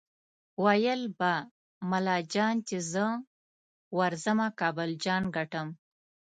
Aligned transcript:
ویل 0.63 1.01
به 1.17 1.33
ملا 1.89 2.17
جان 2.33 2.55
چې 2.67 2.77
زه 2.91 3.05
ورځمه 3.97 4.47
کابل 4.59 4.89
جان 5.03 5.23
ګټم 5.35 5.67